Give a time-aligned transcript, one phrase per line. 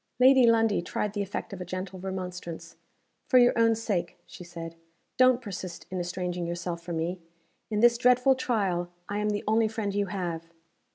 [0.19, 2.75] Lady Lundie tried the effect of a gentle remonstrance.
[3.27, 4.73] "For your own sake," she said,
[5.15, 7.19] "don't persist in estranging yourself from me.
[7.69, 10.45] In this dreadful trial, I am the only friend you have."